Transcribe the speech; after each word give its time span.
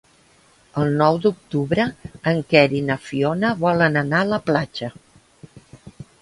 El 0.83 0.95
nou 1.01 1.17
d'octubre 1.25 1.85
en 2.31 2.39
Quer 2.53 2.63
i 2.77 2.81
na 2.87 2.97
Fiona 3.09 3.53
volen 3.67 4.01
anar 4.03 4.23
a 4.27 4.29
la 4.33 4.41
platja. 4.49 4.91